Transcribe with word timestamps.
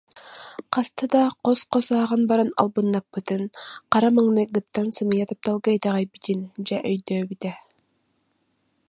Хаста 0.73 1.03
да 1.13 1.21
хос-хос 1.41 1.87
ааҕан 1.99 2.21
баран 2.29 2.51
албыннаппытын, 2.61 3.43
хара 3.91 4.09
маҥнайгыттан 4.15 4.87
сымыйа 4.95 5.25
тапталга 5.29 5.69
итэҕэйбитин, 5.77 6.39
дьэ, 6.67 6.77
өйдөөбүтэ 6.91 7.51